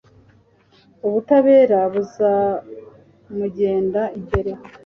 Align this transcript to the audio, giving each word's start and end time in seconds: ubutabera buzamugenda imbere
ubutabera 1.07 1.79
buzamugenda 1.93 4.01
imbere 4.19 4.51